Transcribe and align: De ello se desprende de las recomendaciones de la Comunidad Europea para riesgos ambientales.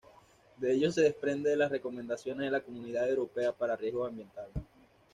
De 0.57 0.73
ello 0.73 0.89
se 0.89 1.01
desprende 1.03 1.51
de 1.51 1.55
las 1.57 1.69
recomendaciones 1.69 2.47
de 2.47 2.49
la 2.51 2.61
Comunidad 2.63 3.07
Europea 3.07 3.51
para 3.51 3.75
riesgos 3.75 4.09
ambientales. 4.09 4.55